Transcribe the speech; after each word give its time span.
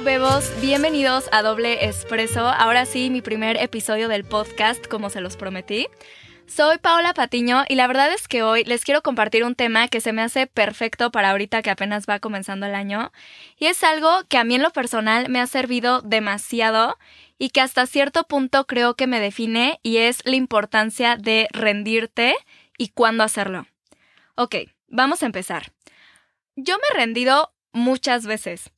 Hello, 0.00 0.12
bebos, 0.12 0.50
bienvenidos 0.62 1.28
a 1.30 1.42
Doble 1.42 1.84
Espresso. 1.84 2.48
Ahora 2.48 2.86
sí, 2.86 3.10
mi 3.10 3.20
primer 3.20 3.58
episodio 3.58 4.08
del 4.08 4.24
podcast, 4.24 4.86
como 4.86 5.10
se 5.10 5.20
los 5.20 5.36
prometí. 5.36 5.88
Soy 6.46 6.78
Paola 6.78 7.12
Patiño 7.12 7.64
y 7.68 7.74
la 7.74 7.86
verdad 7.86 8.10
es 8.10 8.26
que 8.26 8.42
hoy 8.42 8.64
les 8.64 8.82
quiero 8.82 9.02
compartir 9.02 9.44
un 9.44 9.54
tema 9.54 9.88
que 9.88 10.00
se 10.00 10.14
me 10.14 10.22
hace 10.22 10.46
perfecto 10.46 11.10
para 11.10 11.32
ahorita 11.32 11.60
que 11.60 11.68
apenas 11.68 12.06
va 12.08 12.18
comenzando 12.18 12.64
el 12.64 12.74
año. 12.74 13.12
Y 13.58 13.66
es 13.66 13.84
algo 13.84 14.10
que 14.30 14.38
a 14.38 14.44
mí 14.44 14.54
en 14.54 14.62
lo 14.62 14.70
personal 14.70 15.28
me 15.28 15.38
ha 15.38 15.46
servido 15.46 16.00
demasiado 16.00 16.96
y 17.36 17.50
que 17.50 17.60
hasta 17.60 17.84
cierto 17.84 18.24
punto 18.24 18.66
creo 18.66 18.94
que 18.94 19.06
me 19.06 19.20
define 19.20 19.80
y 19.82 19.98
es 19.98 20.22
la 20.24 20.36
importancia 20.36 21.16
de 21.16 21.46
rendirte 21.52 22.36
y 22.78 22.88
cuándo 22.88 23.22
hacerlo. 23.22 23.66
Ok, 24.34 24.56
vamos 24.88 25.22
a 25.22 25.26
empezar. 25.26 25.72
Yo 26.56 26.78
me 26.78 26.84
he 26.90 27.00
rendido 27.04 27.52
muchas 27.72 28.24
veces. 28.24 28.70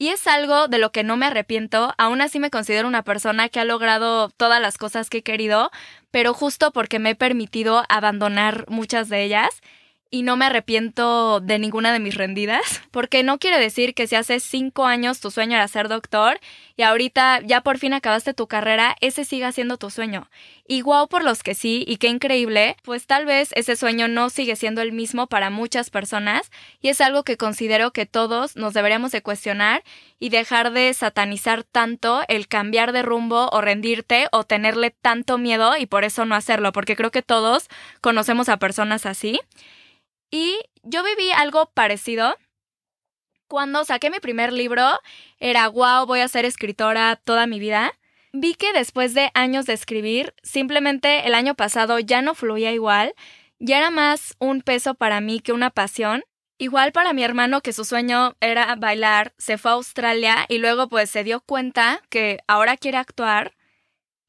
Y 0.00 0.08
es 0.08 0.26
algo 0.26 0.66
de 0.66 0.78
lo 0.78 0.92
que 0.92 1.04
no 1.04 1.18
me 1.18 1.26
arrepiento, 1.26 1.92
aún 1.98 2.22
así 2.22 2.40
me 2.40 2.48
considero 2.48 2.88
una 2.88 3.02
persona 3.02 3.50
que 3.50 3.60
ha 3.60 3.66
logrado 3.66 4.30
todas 4.30 4.58
las 4.58 4.78
cosas 4.78 5.10
que 5.10 5.18
he 5.18 5.22
querido, 5.22 5.70
pero 6.10 6.32
justo 6.32 6.70
porque 6.70 6.98
me 6.98 7.10
he 7.10 7.14
permitido 7.14 7.84
abandonar 7.90 8.64
muchas 8.68 9.10
de 9.10 9.22
ellas 9.24 9.60
y 10.10 10.22
no 10.22 10.36
me 10.36 10.46
arrepiento 10.46 11.38
de 11.40 11.58
ninguna 11.60 11.92
de 11.92 12.00
mis 12.00 12.16
rendidas, 12.16 12.82
porque 12.90 13.22
no 13.22 13.38
quiere 13.38 13.58
decir 13.58 13.94
que 13.94 14.08
si 14.08 14.16
hace 14.16 14.40
cinco 14.40 14.86
años 14.86 15.20
tu 15.20 15.30
sueño 15.30 15.54
era 15.54 15.68
ser 15.68 15.88
doctor 15.88 16.40
y 16.76 16.82
ahorita 16.82 17.40
ya 17.42 17.60
por 17.60 17.78
fin 17.78 17.92
acabaste 17.92 18.34
tu 18.34 18.48
carrera, 18.48 18.96
ese 19.00 19.24
siga 19.24 19.52
siendo 19.52 19.76
tu 19.76 19.88
sueño. 19.88 20.28
Y 20.66 20.80
guau 20.80 21.08
por 21.08 21.24
los 21.24 21.42
que 21.42 21.54
sí, 21.54 21.84
y 21.86 21.96
qué 21.96 22.08
increíble, 22.08 22.76
pues 22.82 23.06
tal 23.06 23.24
vez 23.24 23.50
ese 23.54 23.76
sueño 23.76 24.08
no 24.08 24.30
sigue 24.30 24.56
siendo 24.56 24.82
el 24.82 24.92
mismo 24.92 25.28
para 25.28 25.50
muchas 25.50 25.90
personas 25.90 26.50
y 26.80 26.88
es 26.88 27.00
algo 27.00 27.22
que 27.22 27.36
considero 27.36 27.92
que 27.92 28.06
todos 28.06 28.56
nos 28.56 28.74
deberíamos 28.74 29.12
de 29.12 29.22
cuestionar 29.22 29.84
y 30.18 30.30
dejar 30.30 30.72
de 30.72 30.92
satanizar 30.94 31.62
tanto 31.62 32.22
el 32.28 32.48
cambiar 32.48 32.92
de 32.92 33.02
rumbo 33.02 33.48
o 33.52 33.60
rendirte 33.60 34.26
o 34.32 34.44
tenerle 34.44 34.90
tanto 34.90 35.38
miedo 35.38 35.76
y 35.76 35.86
por 35.86 36.04
eso 36.04 36.24
no 36.24 36.34
hacerlo, 36.34 36.72
porque 36.72 36.96
creo 36.96 37.10
que 37.10 37.22
todos 37.22 37.68
conocemos 38.00 38.48
a 38.48 38.58
personas 38.58 39.06
así. 39.06 39.40
Y 40.30 40.58
yo 40.82 41.02
viví 41.02 41.30
algo 41.32 41.70
parecido. 41.72 42.36
Cuando 43.48 43.84
saqué 43.84 44.10
mi 44.10 44.20
primer 44.20 44.52
libro, 44.52 44.86
era 45.38 45.68
wow, 45.68 46.06
voy 46.06 46.20
a 46.20 46.28
ser 46.28 46.44
escritora 46.44 47.16
toda 47.16 47.46
mi 47.46 47.58
vida. 47.58 47.92
Vi 48.32 48.54
que 48.54 48.72
después 48.72 49.12
de 49.12 49.30
años 49.34 49.66
de 49.66 49.72
escribir, 49.72 50.34
simplemente 50.42 51.26
el 51.26 51.34
año 51.34 51.56
pasado 51.56 51.98
ya 51.98 52.22
no 52.22 52.36
fluía 52.36 52.72
igual, 52.72 53.14
ya 53.58 53.78
era 53.78 53.90
más 53.90 54.36
un 54.38 54.62
peso 54.62 54.94
para 54.94 55.20
mí 55.20 55.40
que 55.40 55.52
una 55.52 55.70
pasión. 55.70 56.22
Igual 56.58 56.92
para 56.92 57.12
mi 57.12 57.24
hermano 57.24 57.60
que 57.60 57.72
su 57.72 57.84
sueño 57.84 58.36
era 58.40 58.76
bailar, 58.76 59.32
se 59.38 59.58
fue 59.58 59.72
a 59.72 59.74
Australia 59.74 60.44
y 60.48 60.58
luego 60.58 60.88
pues 60.88 61.10
se 61.10 61.24
dio 61.24 61.40
cuenta 61.40 62.02
que 62.08 62.38
ahora 62.46 62.76
quiere 62.76 62.98
actuar 62.98 63.54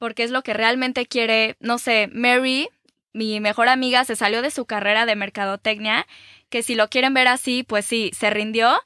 porque 0.02 0.24
es 0.24 0.32
lo 0.32 0.42
que 0.42 0.56
realmente 0.56 1.06
quiere, 1.06 1.58
no 1.60 1.78
sé, 1.78 2.10
Mary 2.12 2.70
mi 3.14 3.40
mejor 3.40 3.70
amiga 3.70 4.06
se 4.06 4.16
salió 4.16 4.42
de 4.42 4.52
su 4.52 4.66
carrera 4.66 5.06
de 5.06 5.16
mercadotecnia, 5.16 6.08
que 6.50 6.64
si 6.64 6.76
lo 6.76 6.90
quieren 6.90 7.14
ver 7.14 7.28
así, 7.28 7.64
pues 7.64 7.86
sí, 7.86 8.12
se 8.14 8.30
rindió, 8.30 8.82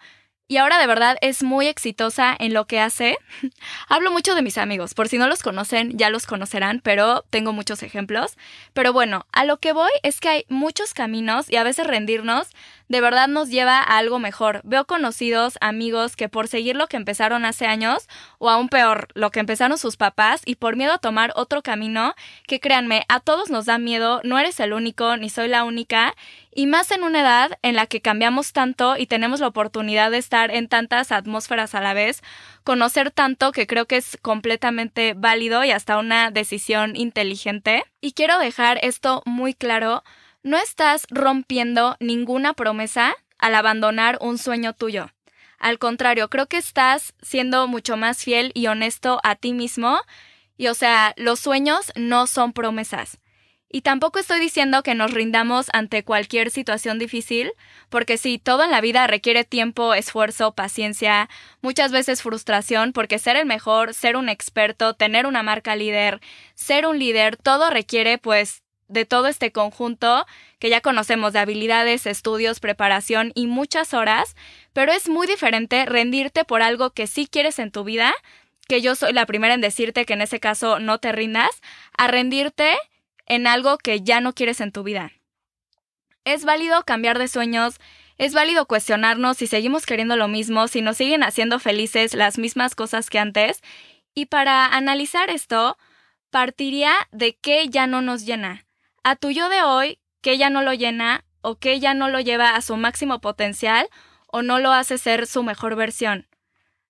y 0.47 0.57
ahora 0.57 0.77
de 0.77 0.85
verdad 0.85 1.17
es 1.21 1.41
muy 1.41 1.65
exitosa 1.65 2.35
en 2.37 2.53
lo 2.53 2.67
que 2.67 2.79
hace. 2.79 3.17
Hablo 3.89 4.11
mucho 4.11 4.35
de 4.35 4.43
mis 4.43 4.59
amigos, 4.59 4.93
por 4.93 5.07
si 5.07 5.17
no 5.17 5.27
los 5.27 5.41
conocen, 5.41 5.97
ya 5.97 6.11
los 6.11 6.27
conocerán, 6.27 6.81
pero 6.83 7.23
tengo 7.31 7.51
muchos 7.51 7.81
ejemplos. 7.81 8.37
Pero 8.73 8.93
bueno, 8.93 9.25
a 9.31 9.43
lo 9.43 9.57
que 9.57 9.73
voy 9.73 9.89
es 10.03 10.19
que 10.19 10.29
hay 10.29 10.45
muchos 10.47 10.93
caminos 10.93 11.49
y 11.49 11.55
a 11.55 11.63
veces 11.63 11.87
rendirnos 11.87 12.49
de 12.87 13.01
verdad 13.01 13.27
nos 13.27 13.49
lleva 13.49 13.79
a 13.79 13.97
algo 13.97 14.19
mejor. 14.19 14.61
Veo 14.63 14.85
conocidos, 14.85 15.57
amigos 15.61 16.15
que 16.15 16.29
por 16.29 16.47
seguir 16.47 16.75
lo 16.75 16.87
que 16.87 16.97
empezaron 16.97 17.45
hace 17.45 17.65
años, 17.65 18.07
o 18.37 18.49
aún 18.49 18.69
peor, 18.69 19.07
lo 19.13 19.31
que 19.31 19.39
empezaron 19.39 19.77
sus 19.77 19.97
papás, 19.97 20.41
y 20.45 20.55
por 20.55 20.75
miedo 20.75 20.93
a 20.93 20.97
tomar 20.97 21.31
otro 21.35 21.61
camino, 21.61 22.13
que 22.47 22.59
créanme, 22.59 23.05
a 23.09 23.19
todos 23.19 23.49
nos 23.49 23.65
da 23.65 23.77
miedo, 23.77 24.21
no 24.23 24.37
eres 24.37 24.59
el 24.59 24.73
único, 24.73 25.17
ni 25.17 25.29
soy 25.29 25.47
la 25.47 25.63
única, 25.63 26.15
y 26.53 26.67
más 26.67 26.91
en 26.91 27.03
una 27.03 27.21
edad 27.21 27.57
en 27.63 27.75
la 27.75 27.85
que 27.85 28.01
cambiamos 28.01 28.53
tanto 28.53 28.95
y 28.97 29.07
tenemos 29.07 29.41
la 29.41 29.47
oportunidad 29.47 30.09
de 30.09 30.17
estar 30.17 30.51
en 30.51 30.69
tantas 30.69 31.11
atmósferas 31.11 31.75
a 31.75 31.81
la 31.81 31.93
vez, 31.93 32.23
conocer 32.63 33.11
tanto 33.11 33.51
que 33.51 33.67
creo 33.67 33.85
que 33.87 33.97
es 33.97 34.17
completamente 34.21 35.13
válido 35.15 35.63
y 35.63 35.71
hasta 35.71 35.97
una 35.97 36.31
decisión 36.31 36.95
inteligente. 36.95 37.83
Y 37.99 38.13
quiero 38.13 38.39
dejar 38.39 38.79
esto 38.83 39.21
muy 39.25 39.53
claro, 39.53 40.03
no 40.45 40.57
estás 40.57 41.07
rompiendo 41.09 41.97
ninguna 41.99 42.53
promesa 42.53 43.15
al 43.39 43.55
abandonar 43.55 44.19
un 44.21 44.37
sueño 44.37 44.73
tuyo. 44.73 45.09
Al 45.57 45.79
contrario, 45.79 46.29
creo 46.29 46.45
que 46.45 46.57
estás 46.57 47.15
siendo 47.23 47.67
mucho 47.67 47.97
más 47.97 48.23
fiel 48.23 48.51
y 48.53 48.67
honesto 48.67 49.19
a 49.23 49.35
ti 49.35 49.53
mismo. 49.53 49.99
Y 50.55 50.67
o 50.67 50.75
sea, 50.75 51.15
los 51.17 51.39
sueños 51.39 51.91
no 51.95 52.27
son 52.27 52.53
promesas. 52.53 53.17
Y 53.69 53.81
tampoco 53.81 54.19
estoy 54.19 54.39
diciendo 54.39 54.83
que 54.83 54.93
nos 54.93 55.11
rindamos 55.11 55.65
ante 55.73 56.03
cualquier 56.03 56.51
situación 56.51 56.99
difícil, 56.99 57.51
porque 57.89 58.17
sí, 58.17 58.37
todo 58.37 58.63
en 58.63 58.71
la 58.71 58.81
vida 58.81 59.07
requiere 59.07 59.45
tiempo, 59.45 59.95
esfuerzo, 59.95 60.53
paciencia, 60.53 61.27
muchas 61.61 61.91
veces 61.91 62.21
frustración, 62.21 62.93
porque 62.93 63.17
ser 63.17 63.35
el 63.35 63.47
mejor, 63.47 63.95
ser 63.95 64.15
un 64.15 64.29
experto, 64.29 64.93
tener 64.93 65.25
una 65.25 65.41
marca 65.41 65.75
líder, 65.75 66.21
ser 66.53 66.85
un 66.85 66.99
líder, 66.99 67.35
todo 67.35 67.71
requiere 67.71 68.19
pues 68.19 68.61
de 68.87 69.05
todo 69.05 69.27
este 69.27 69.51
conjunto 69.51 70.25
que 70.59 70.69
ya 70.69 70.81
conocemos 70.81 71.33
de 71.33 71.39
habilidades, 71.39 72.05
estudios, 72.05 72.59
preparación 72.59 73.31
y 73.35 73.47
muchas 73.47 73.93
horas, 73.93 74.35
pero 74.73 74.91
es 74.91 75.09
muy 75.09 75.27
diferente 75.27 75.85
rendirte 75.85 76.45
por 76.45 76.61
algo 76.61 76.91
que 76.91 77.07
sí 77.07 77.27
quieres 77.27 77.59
en 77.59 77.71
tu 77.71 77.83
vida, 77.83 78.13
que 78.67 78.81
yo 78.81 78.95
soy 78.95 79.13
la 79.13 79.25
primera 79.25 79.53
en 79.53 79.61
decirte 79.61 80.05
que 80.05 80.13
en 80.13 80.21
ese 80.21 80.39
caso 80.39 80.79
no 80.79 80.99
te 80.99 81.11
rindas, 81.11 81.61
a 81.97 82.07
rendirte 82.07 82.75
en 83.25 83.47
algo 83.47 83.77
que 83.77 84.01
ya 84.01 84.21
no 84.21 84.33
quieres 84.33 84.61
en 84.61 84.71
tu 84.71 84.83
vida. 84.83 85.11
Es 86.23 86.45
válido 86.45 86.83
cambiar 86.83 87.19
de 87.19 87.27
sueños, 87.27 87.79
es 88.17 88.33
válido 88.33 88.65
cuestionarnos 88.65 89.37
si 89.37 89.47
seguimos 89.47 89.85
queriendo 89.85 90.15
lo 90.15 90.27
mismo, 90.27 90.67
si 90.67 90.81
nos 90.81 90.97
siguen 90.97 91.23
haciendo 91.23 91.59
felices 91.59 92.13
las 92.13 92.37
mismas 92.37 92.73
cosas 92.73 93.09
que 93.09 93.19
antes. 93.19 93.61
Y 94.13 94.27
para 94.27 94.65
analizar 94.67 95.29
esto, 95.29 95.77
partiría 96.29 96.93
de 97.11 97.35
qué 97.35 97.67
ya 97.69 97.87
no 97.87 98.01
nos 98.01 98.25
llena. 98.25 98.64
A 99.07 99.15
tu 99.15 99.29
yo 99.29 99.49
de 99.49 99.61
hoy, 99.61 99.99
qué 100.23 100.39
ya 100.39 100.49
no 100.49 100.63
lo 100.63 100.73
llena 100.73 101.25
o 101.41 101.59
qué 101.59 101.79
ya 101.79 101.93
no 101.93 102.09
lo 102.09 102.19
lleva 102.21 102.55
a 102.55 102.61
su 102.61 102.75
máximo 102.75 103.21
potencial 103.21 103.87
o 104.25 104.41
no 104.41 104.57
lo 104.57 104.71
hace 104.71 104.97
ser 104.97 105.27
su 105.27 105.43
mejor 105.43 105.75
versión. 105.75 106.27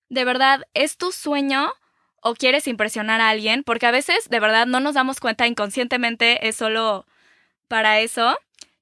De 0.08 0.24
verdad, 0.24 0.62
¿es 0.72 0.96
tu 0.96 1.12
sueño 1.12 1.74
o 2.22 2.32
quieres 2.32 2.68
impresionar 2.68 3.20
a 3.20 3.28
alguien, 3.28 3.64
porque 3.64 3.84
a 3.84 3.90
veces 3.90 4.30
de 4.30 4.40
verdad 4.40 4.64
no 4.64 4.80
nos 4.80 4.94
damos 4.94 5.20
cuenta 5.20 5.46
inconscientemente, 5.46 6.48
es 6.48 6.56
solo 6.56 7.04
para 7.68 8.00
eso. 8.00 8.38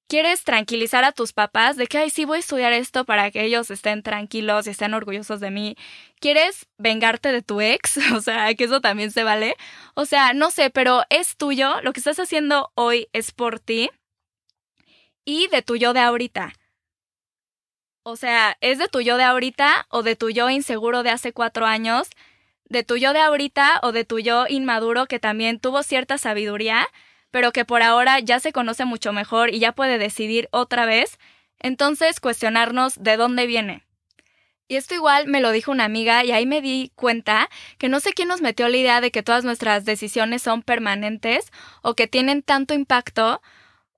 Quieres 0.07 0.45
tranquilizar 0.45 1.03
a 1.05 1.13
tus 1.13 1.33
papás 1.33 1.77
de 1.77 1.87
que, 1.87 1.99
ay, 1.99 2.11
sí 2.11 2.25
voy 2.25 2.37
a 2.37 2.41
estudiar 2.41 2.73
esto 2.73 3.05
para 3.05 3.31
que 3.31 3.45
ellos 3.45 3.71
estén 3.71 4.03
tranquilos 4.03 4.67
y 4.67 4.71
estén 4.71 4.95
orgullosos 4.95 5.41
de 5.41 5.51
mí. 5.51 5.77
Quieres 6.21 6.67
vengarte 6.79 7.33
de 7.33 7.43
tu 7.43 7.61
ex, 7.61 7.97
o 8.15 8.21
sea, 8.21 8.55
que 8.55 8.65
eso 8.65 8.81
también 8.81 9.11
se 9.11 9.25
vale. 9.25 9.57
O 9.95 10.05
sea, 10.05 10.35
no 10.35 10.51
sé, 10.51 10.71
pero 10.71 11.03
es 11.09 11.37
tuyo, 11.37 11.81
lo 11.83 11.93
que 11.93 12.01
estás 12.01 12.19
haciendo 12.21 12.71
hoy 12.75 13.09
es 13.13 13.33
por 13.33 13.61
ti 13.61 13.91
y 15.25 15.49
de 15.49 15.63
tu 15.63 15.77
yo 15.77 15.93
de 15.95 16.01
ahorita. 16.01 16.53
O 18.03 18.17
sea, 18.17 18.57
¿es 18.61 18.79
de 18.79 18.89
tu 18.89 19.01
yo 19.01 19.17
de 19.17 19.25
ahorita 19.25 19.87
o 19.89 20.03
de 20.03 20.17
tu 20.17 20.29
yo 20.31 20.51
inseguro 20.51 21.03
de 21.03 21.11
hace 21.11 21.33
cuatro 21.33 21.65
años 21.65 22.09
de 22.69 22.83
tu 22.83 22.97
yo 22.97 23.13
de 23.13 23.21
ahorita 23.21 23.81
o 23.83 23.93
de 23.93 24.05
tu 24.05 24.19
yo 24.19 24.47
inmaduro 24.49 25.07
que 25.07 25.19
también 25.19 25.61
tuvo 25.61 25.83
cierta 25.83 26.19
sabiduría, 26.19 26.89
pero 27.35 27.51
que 27.51 27.65
por 27.65 27.83
ahora 27.83 28.21
ya 28.21 28.39
se 28.39 28.53
conoce 28.53 28.85
mucho 28.85 29.13
mejor 29.13 29.53
y 29.53 29.59
ya 29.59 29.73
puede 29.73 29.99
decidir 29.99 30.49
otra 30.53 30.87
vez, 30.87 31.19
entonces 31.59 32.21
cuestionarnos 32.21 33.03
de 33.03 33.17
dónde 33.17 33.49
viene. 33.49 33.83
Y 34.69 34.77
esto 34.77 34.95
igual 34.95 35.27
me 35.27 35.41
lo 35.41 35.51
dijo 35.51 35.73
una 35.73 35.85
amiga 35.85 36.25
y 36.25 36.31
ahí 36.31 36.47
me 36.47 36.63
di 36.63 36.93
cuenta 36.95 37.51
que 37.77 37.89
no 37.89 37.99
sé 37.99 38.13
quién 38.13 38.29
nos 38.29 38.41
metió 38.41 38.69
la 38.69 38.77
idea 38.77 39.01
de 39.01 39.11
que 39.11 39.25
todas 39.25 39.43
nuestras 39.43 39.85
decisiones 39.85 40.43
son 40.43 40.63
permanentes 40.63 41.51
o 41.83 41.95
que 41.95 42.07
tienen 42.07 42.45
tanto 42.45 42.73
impacto 42.73 43.43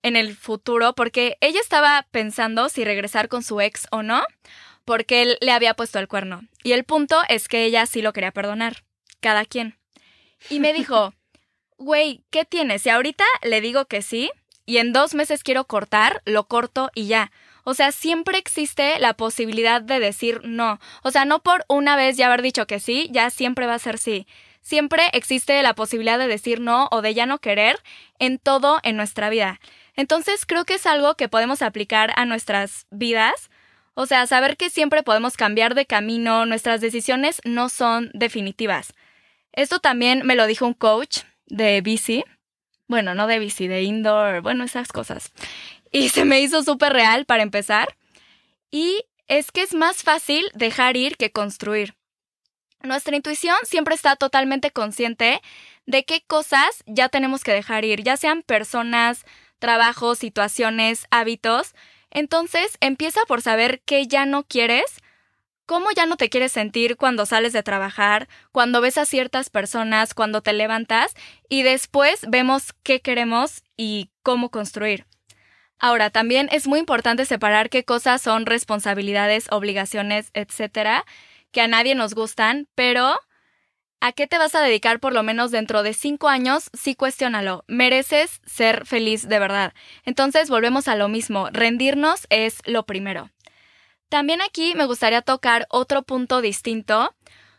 en 0.03 0.17
el 0.17 0.35
futuro 0.35 0.95
porque 0.95 1.37
ella 1.43 1.61
estaba 1.61 2.07
pensando 2.11 2.71
si 2.71 2.87
regresar 2.87 3.29
con 3.29 3.43
su 3.43 3.61
ex 3.61 3.87
o 3.91 4.03
no 4.03 4.25
porque 4.87 5.21
él 5.21 5.37
le 5.43 5.53
había 5.53 5.75
puesto 5.75 5.99
el 5.99 6.09
cuerno. 6.09 6.41
Y 6.63 6.73
el 6.73 6.85
punto 6.85 7.21
es 7.29 7.49
que 7.49 7.67
ella 7.67 7.85
sí 7.85 8.01
lo 8.01 8.15
quería 8.15 8.33
perdonar. 8.33 8.85
Cada 9.21 9.45
quien. 9.45 9.77
Y 10.49 10.59
me 10.59 10.73
dijo, 10.73 11.13
güey, 11.79 12.25
¿qué 12.31 12.45
tienes? 12.45 12.83
Si 12.83 12.91
ahorita 12.91 13.25
le 13.43 13.61
digo 13.61 13.87
que 13.87 14.03
sí 14.03 14.31
y 14.65 14.79
en 14.79 14.93
dos 14.93 15.15
meses 15.15 15.43
quiero 15.45 15.65
cortar, 15.65 16.23
lo 16.25 16.45
corto 16.45 16.91
y 16.95 17.07
ya. 17.07 17.31
O 17.65 17.75
sea, 17.75 17.93
siempre 17.93 18.39
existe 18.39 18.99
la 19.01 19.15
posibilidad 19.15 19.83
de 19.83 20.01
decir 20.01 20.41
no. 20.45 20.79
O 21.03 21.11
sea, 21.11 21.25
no 21.25 21.43
por 21.43 21.65
una 21.69 21.97
vez 21.97 22.17
ya 22.17 22.27
haber 22.27 22.43
dicho 22.43 22.67
que 22.67 22.81
sí, 22.81 23.09
ya 23.13 23.31
siempre 23.31 23.67
va 23.67 23.75
a 23.75 23.79
ser 23.79 23.99
sí. 23.99 24.27
Siempre 24.63 25.11
existe 25.13 25.63
la 25.63 25.75
posibilidad 25.75 26.19
de 26.19 26.29
decir 26.29 26.61
no 26.61 26.89
o 26.91 27.03
de 27.03 27.15
ya 27.15 27.27
no 27.27 27.39
querer 27.39 27.79
en 28.19 28.39
todo 28.39 28.81
en 28.83 28.97
nuestra 28.97 29.31
vida. 29.31 29.61
Entonces 29.95 30.45
creo 30.47 30.65
que 30.65 30.75
es 30.75 30.87
algo 30.87 31.15
que 31.17 31.29
podemos 31.29 31.63
aplicar 31.63 32.13
a 32.17 32.25
nuestras 32.27 32.87
vidas 32.91 33.51
O 33.95 34.07
sea, 34.07 34.27
saber 34.27 34.57
que 34.57 34.71
siempre 34.71 35.03
podemos 35.03 35.37
cambiar 35.37 35.75
de 35.75 35.87
camino, 35.87 36.47
nuestras 36.47 36.81
decisiones 36.81 37.41
no 37.45 37.69
son 37.71 38.11
definitivas. 38.15 38.93
Esto 39.53 39.81
también 39.81 40.27
me 40.27 40.35
lo 40.37 40.47
dijo 40.47 40.67
un 40.67 40.75
coach 40.75 41.21
de 41.47 41.81
bici. 41.81 42.25
Bueno, 42.89 43.15
no 43.15 43.27
de 43.27 43.39
bici, 43.39 43.67
de 43.69 43.83
indoor, 43.83 44.43
bueno, 44.43 44.65
esas 44.65 44.93
cosas. 44.93 45.33
Y 45.91 46.11
se 46.11 46.25
me 46.25 46.41
hizo 46.41 46.63
súper 46.63 46.93
real 46.93 47.25
para 47.25 47.43
empezar. 47.43 47.97
Y 48.71 49.05
es 49.27 49.51
que 49.51 49.63
es 49.63 49.75
más 49.75 50.03
fácil 50.03 50.45
dejar 50.55 50.97
ir 50.97 51.17
que 51.17 51.33
construir. 51.33 51.95
Nuestra 52.83 53.17
intuición 53.17 53.57
siempre 53.65 53.95
está 53.95 54.17
totalmente 54.17 54.71
consciente 54.71 55.41
de 55.87 56.05
qué 56.05 56.23
cosas 56.27 56.85
ya 56.87 57.09
tenemos 57.09 57.43
que 57.43 57.53
dejar 57.53 57.85
ir, 57.85 58.03
ya 58.03 58.17
sean 58.17 58.43
personas, 58.43 59.25
trabajos, 59.59 60.19
situaciones, 60.19 61.07
hábitos. 61.11 61.75
Entonces 62.11 62.77
empieza 62.81 63.21
por 63.27 63.43
saber 63.43 63.83
qué 63.85 64.07
ya 64.07 64.27
no 64.27 64.45
quieres, 64.45 65.01
cómo 65.67 65.91
ya 65.91 66.07
no 66.07 66.17
te 66.17 66.31
quieres 66.31 66.53
sentir 66.53 66.97
cuando 66.97 67.27
sales 67.27 67.53
de 67.53 67.63
trabajar, 67.63 68.29
cuando 68.53 68.81
ves 68.81 68.97
a 68.99 69.05
ciertas 69.05 69.51
personas, 69.51 70.15
cuando 70.15 70.41
te 70.41 70.53
levantas 70.53 71.15
y 71.49 71.63
después 71.63 72.21
vemos 72.29 72.73
qué 72.83 73.01
queremos 73.01 73.65
y 73.77 74.11
cómo 74.23 74.51
construir. 74.51 75.07
Ahora, 75.79 76.11
también 76.11 76.49
es 76.53 76.67
muy 76.67 76.79
importante 76.79 77.27
separar 77.27 77.69
qué 77.69 77.85
cosas 77.85 78.23
son 78.23 78.47
responsabilidades, 78.47 79.47
obligaciones, 79.51 80.31
etcétera, 80.33 81.05
que 81.51 81.61
a 81.61 81.69
nadie 81.69 81.95
nos 81.95 82.15
gustan, 82.15 82.69
pero 82.75 83.15
¿a 84.01 84.13
qué 84.13 84.27
te 84.27 84.39
vas 84.39 84.55
a 84.55 84.63
dedicar 84.63 85.01
por 85.01 85.13
lo 85.13 85.23
menos 85.23 85.51
dentro 85.51 85.83
de 85.83 85.93
cinco 85.93 86.29
años? 86.29 86.71
Sí, 86.73 86.95
cuestiónalo. 86.95 87.65
Mereces 87.67 88.41
ser 88.47 88.87
feliz 88.87 89.29
de 89.29 89.39
verdad. 89.39 89.75
Entonces, 90.05 90.49
volvemos 90.49 90.89
a 90.89 90.97
lo 90.97 91.09
mismo. 91.09 91.51
Rendirnos 91.51 92.27
es 92.31 92.63
lo 92.65 92.87
primero. 92.87 93.31
También 94.09 94.41
aquí 94.41 94.75
me 94.75 94.87
gustaría 94.87 95.23
tocar 95.23 95.67
otro 95.71 96.03
punto 96.03 96.41
distinto 96.41 97.15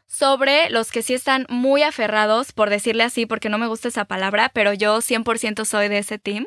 sobre 0.06 0.70
los 0.70 0.92
que 0.92 1.02
sí 1.02 1.14
están 1.14 1.46
muy 1.50 1.84
aferrados, 1.84 2.54
por 2.54 2.70
decirle 2.70 3.04
así, 3.04 3.26
porque 3.26 3.50
no 3.50 3.58
me 3.58 3.68
gusta 3.68 3.90
esa 3.90 4.06
palabra, 4.06 4.50
pero 4.50 4.74
yo 4.74 5.02
100% 5.02 5.66
soy 5.66 5.90
de 5.90 5.98
ese 5.98 6.18
team. 6.18 6.46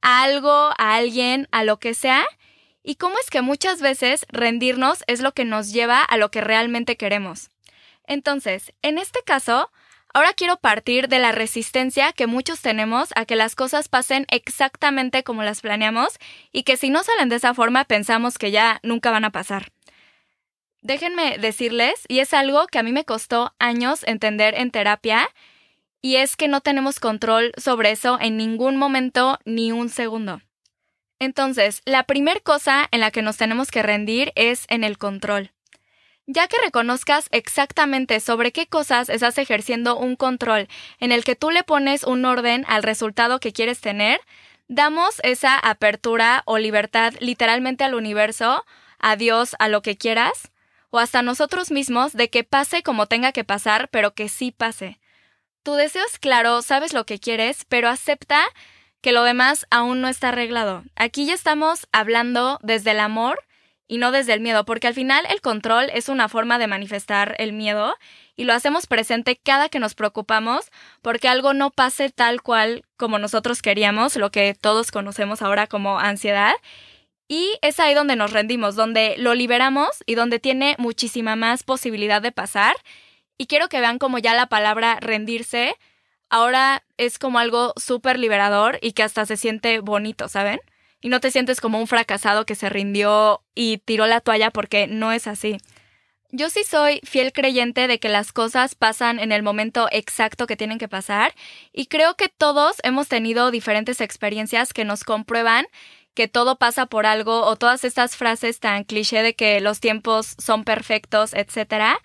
A 0.00 0.22
algo, 0.22 0.70
a 0.78 0.94
alguien, 0.94 1.46
a 1.52 1.62
lo 1.62 1.78
que 1.78 1.92
sea, 1.92 2.24
y 2.82 2.94
cómo 2.94 3.18
es 3.18 3.28
que 3.28 3.42
muchas 3.42 3.82
veces 3.82 4.24
rendirnos 4.30 5.04
es 5.06 5.20
lo 5.20 5.32
que 5.32 5.44
nos 5.44 5.72
lleva 5.72 6.00
a 6.00 6.16
lo 6.16 6.30
que 6.30 6.40
realmente 6.40 6.96
queremos. 6.96 7.50
Entonces, 8.06 8.72
en 8.80 8.96
este 8.96 9.20
caso, 9.22 9.70
ahora 10.14 10.32
quiero 10.34 10.56
partir 10.56 11.08
de 11.08 11.18
la 11.18 11.32
resistencia 11.32 12.12
que 12.12 12.26
muchos 12.26 12.60
tenemos 12.60 13.10
a 13.16 13.24
que 13.24 13.36
las 13.36 13.54
cosas 13.54 13.88
pasen 13.88 14.26
exactamente 14.30 15.22
como 15.22 15.42
las 15.42 15.60
planeamos 15.60 16.18
y 16.52 16.62
que 16.62 16.76
si 16.76 16.90
no 16.90 17.02
salen 17.02 17.28
de 17.28 17.36
esa 17.36 17.54
forma 17.54 17.84
pensamos 17.84 18.38
que 18.38 18.50
ya 18.50 18.80
nunca 18.82 19.10
van 19.10 19.24
a 19.24 19.30
pasar. 19.30 19.72
Déjenme 20.82 21.38
decirles, 21.38 22.04
y 22.08 22.20
es 22.20 22.32
algo 22.32 22.66
que 22.66 22.78
a 22.78 22.82
mí 22.82 22.92
me 22.92 23.04
costó 23.04 23.54
años 23.58 24.02
entender 24.06 24.54
en 24.54 24.70
terapia, 24.70 25.28
y 26.00 26.16
es 26.16 26.36
que 26.36 26.48
no 26.48 26.62
tenemos 26.62 27.00
control 27.00 27.52
sobre 27.58 27.90
eso 27.90 28.18
en 28.20 28.38
ningún 28.38 28.76
momento 28.76 29.38
ni 29.44 29.72
un 29.72 29.90
segundo. 29.90 30.40
Entonces, 31.18 31.82
la 31.84 32.04
primera 32.04 32.40
cosa 32.40 32.88
en 32.92 33.00
la 33.00 33.10
que 33.10 33.20
nos 33.20 33.36
tenemos 33.36 33.70
que 33.70 33.82
rendir 33.82 34.32
es 34.36 34.64
en 34.68 34.84
el 34.84 34.96
control. 34.96 35.52
Ya 36.32 36.46
que 36.46 36.58
reconozcas 36.64 37.26
exactamente 37.32 38.20
sobre 38.20 38.52
qué 38.52 38.68
cosas 38.68 39.08
estás 39.08 39.36
ejerciendo 39.36 39.98
un 39.98 40.14
control 40.14 40.68
en 41.00 41.10
el 41.10 41.24
que 41.24 41.34
tú 41.34 41.50
le 41.50 41.64
pones 41.64 42.04
un 42.04 42.24
orden 42.24 42.64
al 42.68 42.84
resultado 42.84 43.40
que 43.40 43.52
quieres 43.52 43.80
tener, 43.80 44.20
damos 44.68 45.16
esa 45.24 45.58
apertura 45.58 46.44
o 46.46 46.58
libertad 46.58 47.14
literalmente 47.18 47.82
al 47.82 47.96
universo, 47.96 48.64
a 49.00 49.16
Dios, 49.16 49.56
a 49.58 49.66
lo 49.66 49.82
que 49.82 49.96
quieras, 49.96 50.52
o 50.90 51.00
hasta 51.00 51.22
nosotros 51.22 51.72
mismos 51.72 52.12
de 52.12 52.30
que 52.30 52.44
pase 52.44 52.84
como 52.84 53.06
tenga 53.06 53.32
que 53.32 53.42
pasar, 53.42 53.88
pero 53.90 54.14
que 54.14 54.28
sí 54.28 54.52
pase. 54.52 55.00
Tu 55.64 55.74
deseo 55.74 56.04
es 56.06 56.20
claro, 56.20 56.62
sabes 56.62 56.92
lo 56.92 57.06
que 57.06 57.18
quieres, 57.18 57.64
pero 57.68 57.88
acepta 57.88 58.44
que 59.00 59.10
lo 59.10 59.24
demás 59.24 59.66
aún 59.68 60.00
no 60.00 60.06
está 60.06 60.28
arreglado. 60.28 60.84
Aquí 60.94 61.26
ya 61.26 61.34
estamos 61.34 61.88
hablando 61.90 62.60
desde 62.62 62.92
el 62.92 63.00
amor 63.00 63.40
y 63.90 63.98
no 63.98 64.12
desde 64.12 64.34
el 64.34 64.40
miedo, 64.40 64.64
porque 64.64 64.86
al 64.86 64.94
final 64.94 65.26
el 65.28 65.40
control 65.40 65.90
es 65.92 66.08
una 66.08 66.28
forma 66.28 66.60
de 66.60 66.68
manifestar 66.68 67.34
el 67.38 67.52
miedo 67.52 67.96
y 68.36 68.44
lo 68.44 68.52
hacemos 68.52 68.86
presente 68.86 69.34
cada 69.34 69.68
que 69.68 69.80
nos 69.80 69.96
preocupamos 69.96 70.70
porque 71.02 71.26
algo 71.26 71.54
no 71.54 71.72
pase 71.72 72.08
tal 72.08 72.40
cual 72.40 72.84
como 72.96 73.18
nosotros 73.18 73.62
queríamos, 73.62 74.14
lo 74.14 74.30
que 74.30 74.54
todos 74.54 74.92
conocemos 74.92 75.42
ahora 75.42 75.66
como 75.66 75.98
ansiedad. 75.98 76.54
Y 77.26 77.58
es 77.62 77.80
ahí 77.80 77.94
donde 77.94 78.14
nos 78.14 78.32
rendimos, 78.32 78.76
donde 78.76 79.16
lo 79.18 79.34
liberamos 79.34 80.04
y 80.06 80.14
donde 80.14 80.38
tiene 80.38 80.76
muchísima 80.78 81.34
más 81.34 81.64
posibilidad 81.64 82.22
de 82.22 82.30
pasar. 82.30 82.76
Y 83.38 83.46
quiero 83.46 83.68
que 83.68 83.80
vean 83.80 83.98
como 83.98 84.18
ya 84.18 84.34
la 84.34 84.46
palabra 84.46 84.98
rendirse 85.00 85.74
ahora 86.28 86.84
es 86.96 87.18
como 87.18 87.40
algo 87.40 87.72
súper 87.76 88.20
liberador 88.20 88.78
y 88.82 88.92
que 88.92 89.02
hasta 89.02 89.26
se 89.26 89.36
siente 89.36 89.80
bonito, 89.80 90.28
¿saben? 90.28 90.60
Y 91.00 91.08
no 91.08 91.20
te 91.20 91.30
sientes 91.30 91.60
como 91.60 91.78
un 91.78 91.86
fracasado 91.86 92.44
que 92.44 92.54
se 92.54 92.68
rindió 92.68 93.42
y 93.54 93.78
tiró 93.78 94.06
la 94.06 94.20
toalla 94.20 94.50
porque 94.50 94.86
no 94.86 95.12
es 95.12 95.26
así. 95.26 95.58
Yo 96.32 96.48
sí 96.48 96.62
soy 96.62 97.00
fiel 97.02 97.32
creyente 97.32 97.88
de 97.88 97.98
que 97.98 98.08
las 98.08 98.32
cosas 98.32 98.76
pasan 98.76 99.18
en 99.18 99.32
el 99.32 99.42
momento 99.42 99.88
exacto 99.90 100.46
que 100.46 100.56
tienen 100.56 100.78
que 100.78 100.86
pasar 100.86 101.34
y 101.72 101.86
creo 101.86 102.14
que 102.14 102.28
todos 102.28 102.76
hemos 102.84 103.08
tenido 103.08 103.50
diferentes 103.50 104.00
experiencias 104.00 104.72
que 104.72 104.84
nos 104.84 105.02
comprueban 105.02 105.66
que 106.14 106.28
todo 106.28 106.56
pasa 106.56 106.86
por 106.86 107.06
algo 107.06 107.44
o 107.46 107.56
todas 107.56 107.84
estas 107.84 108.16
frases 108.16 108.60
tan 108.60 108.84
cliché 108.84 109.22
de 109.22 109.34
que 109.34 109.60
los 109.60 109.80
tiempos 109.80 110.34
son 110.38 110.64
perfectos, 110.64 111.32
etc. 111.34 111.98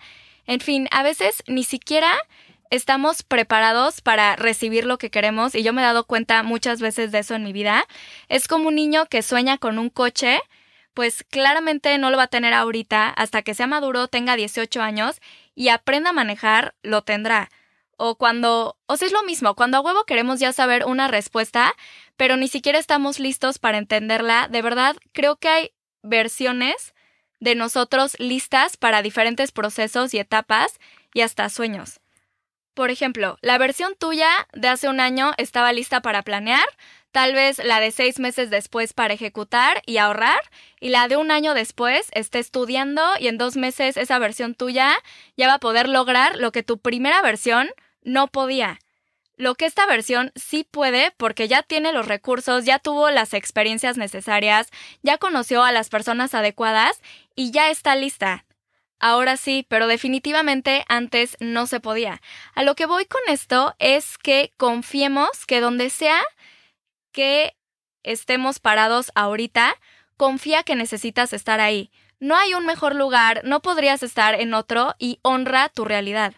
En 0.46 0.60
fin, 0.60 0.88
a 0.90 1.02
veces 1.02 1.42
ni 1.46 1.64
siquiera 1.64 2.12
estamos 2.70 3.22
preparados 3.22 4.00
para 4.00 4.36
recibir 4.36 4.84
lo 4.84 4.98
que 4.98 5.10
queremos 5.10 5.54
y 5.54 5.62
yo 5.62 5.72
me 5.72 5.82
he 5.82 5.84
dado 5.84 6.04
cuenta 6.04 6.42
muchas 6.42 6.80
veces 6.80 7.12
de 7.12 7.20
eso 7.20 7.34
en 7.34 7.44
mi 7.44 7.52
vida. 7.52 7.84
Es 8.28 8.48
como 8.48 8.68
un 8.68 8.74
niño 8.74 9.06
que 9.06 9.22
sueña 9.22 9.58
con 9.58 9.78
un 9.78 9.90
coche, 9.90 10.40
pues 10.94 11.24
claramente 11.24 11.96
no 11.98 12.10
lo 12.10 12.16
va 12.16 12.24
a 12.24 12.28
tener 12.28 12.54
ahorita, 12.54 13.10
hasta 13.10 13.42
que 13.42 13.54
sea 13.54 13.66
maduro, 13.66 14.08
tenga 14.08 14.36
18 14.36 14.80
años 14.80 15.20
y 15.54 15.68
aprenda 15.68 16.10
a 16.10 16.14
manejar, 16.14 16.74
lo 16.82 17.02
tendrá. 17.02 17.50
O 17.98 18.16
cuando, 18.16 18.78
o 18.86 18.96
sea, 18.96 19.06
es 19.06 19.12
lo 19.12 19.22
mismo, 19.22 19.54
cuando 19.54 19.78
a 19.78 19.80
huevo 19.80 20.04
queremos 20.04 20.40
ya 20.40 20.52
saber 20.52 20.84
una 20.86 21.08
respuesta, 21.08 21.74
pero 22.16 22.36
ni 22.36 22.48
siquiera 22.48 22.78
estamos 22.78 23.18
listos 23.18 23.58
para 23.58 23.78
entenderla, 23.78 24.48
de 24.48 24.62
verdad 24.62 24.96
creo 25.12 25.36
que 25.36 25.48
hay 25.48 25.70
versiones 26.02 26.94
de 27.40 27.54
nosotros 27.54 28.16
listas 28.18 28.76
para 28.76 29.02
diferentes 29.02 29.52
procesos 29.52 30.14
y 30.14 30.18
etapas 30.18 30.78
y 31.12 31.20
hasta 31.22 31.48
sueños. 31.48 32.00
Por 32.76 32.90
ejemplo, 32.90 33.38
la 33.40 33.56
versión 33.56 33.94
tuya 33.98 34.28
de 34.52 34.68
hace 34.68 34.90
un 34.90 35.00
año 35.00 35.32
estaba 35.38 35.72
lista 35.72 36.02
para 36.02 36.20
planear, 36.20 36.66
tal 37.10 37.32
vez 37.32 37.56
la 37.64 37.80
de 37.80 37.90
seis 37.90 38.18
meses 38.18 38.50
después 38.50 38.92
para 38.92 39.14
ejecutar 39.14 39.80
y 39.86 39.96
ahorrar, 39.96 40.38
y 40.78 40.90
la 40.90 41.08
de 41.08 41.16
un 41.16 41.30
año 41.30 41.54
después 41.54 42.08
esté 42.12 42.38
estudiando 42.38 43.02
y 43.18 43.28
en 43.28 43.38
dos 43.38 43.56
meses 43.56 43.96
esa 43.96 44.18
versión 44.18 44.54
tuya 44.54 44.94
ya 45.38 45.46
va 45.46 45.54
a 45.54 45.58
poder 45.58 45.88
lograr 45.88 46.36
lo 46.36 46.52
que 46.52 46.62
tu 46.62 46.76
primera 46.76 47.22
versión 47.22 47.70
no 48.02 48.28
podía. 48.28 48.78
Lo 49.38 49.54
que 49.54 49.64
esta 49.64 49.86
versión 49.86 50.30
sí 50.34 50.62
puede 50.70 51.12
porque 51.16 51.48
ya 51.48 51.62
tiene 51.62 51.94
los 51.94 52.06
recursos, 52.06 52.66
ya 52.66 52.78
tuvo 52.78 53.08
las 53.08 53.32
experiencias 53.32 53.96
necesarias, 53.96 54.68
ya 55.02 55.16
conoció 55.16 55.64
a 55.64 55.72
las 55.72 55.88
personas 55.88 56.34
adecuadas 56.34 57.00
y 57.34 57.52
ya 57.52 57.70
está 57.70 57.96
lista. 57.96 58.45
Ahora 58.98 59.36
sí, 59.36 59.66
pero 59.68 59.86
definitivamente 59.86 60.84
antes 60.88 61.36
no 61.40 61.66
se 61.66 61.80
podía. 61.80 62.20
A 62.54 62.62
lo 62.62 62.74
que 62.74 62.86
voy 62.86 63.04
con 63.04 63.20
esto 63.28 63.74
es 63.78 64.16
que 64.18 64.54
confiemos 64.56 65.44
que 65.46 65.60
donde 65.60 65.90
sea 65.90 66.22
que 67.12 67.56
estemos 68.02 68.58
parados 68.58 69.12
ahorita, 69.14 69.74
confía 70.16 70.62
que 70.62 70.76
necesitas 70.76 71.32
estar 71.32 71.60
ahí. 71.60 71.90
No 72.20 72.36
hay 72.36 72.54
un 72.54 72.64
mejor 72.64 72.94
lugar, 72.94 73.42
no 73.44 73.60
podrías 73.60 74.02
estar 74.02 74.34
en 74.34 74.54
otro 74.54 74.94
y 74.98 75.18
honra 75.22 75.68
tu 75.68 75.84
realidad. 75.84 76.34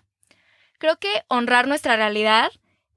Creo 0.79 0.99
que 0.99 1.23
honrar 1.29 1.69
nuestra 1.69 1.97
realidad 1.97 2.51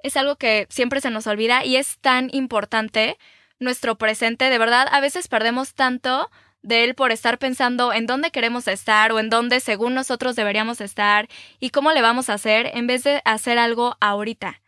es 0.04 0.18
algo 0.18 0.36
que 0.38 0.68
siempre 0.70 1.02
se 1.02 1.12
nos 1.12 1.28
olvida 1.28 1.64
y 1.64 1.76
es 1.76 2.00
tan 2.00 2.30
importante. 2.34 3.18
Nuestro 3.60 3.98
presente, 3.98 4.50
de 4.50 4.58
verdad, 4.58 4.88
a 4.92 5.00
veces 5.00 5.28
perdemos 5.28 5.76
tanto 5.76 6.32
de 6.64 6.84
él 6.84 6.96
por 6.96 7.12
estar 7.12 7.38
pensando 7.38 7.94
en 7.94 8.06
dónde 8.06 8.32
queremos 8.32 8.68
estar 8.68 9.12
o 9.12 9.20
en 9.20 9.30
dónde 9.30 9.60
según 9.60 9.94
nosotros 9.94 10.36
deberíamos 10.36 10.82
estar 10.82 11.28
y 11.60 11.72
cómo 11.72 11.92
le 11.92 12.02
vamos 12.02 12.30
a 12.30 12.34
hacer 12.34 12.72
en 12.74 12.88
vez 12.88 13.04
de 13.04 13.22
hacer 13.26 13.58
algo 13.58 13.98
ahorita. 14.00 14.62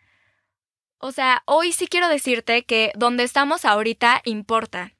O 0.97 1.11
sea, 1.11 1.43
hoy 1.45 1.73
sí 1.73 1.87
quiero 1.87 2.07
decirte 2.07 2.63
que 2.63 2.91
donde 2.95 3.23
estamos 3.23 3.65
ahorita 3.65 4.21
importa. 4.25 4.93